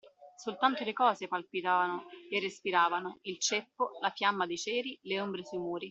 Soltanto 0.35 0.83
le 0.83 0.93
cose 0.93 1.27
palpitavano 1.27 2.05
e 2.27 2.39
respiravano: 2.39 3.19
il 3.21 3.39
ceppo, 3.39 3.99
la 4.01 4.09
fiamma 4.09 4.47
dei 4.47 4.57
ceri, 4.57 4.97
le 5.03 5.21
ombre 5.21 5.43
sui 5.45 5.59
muri. 5.59 5.79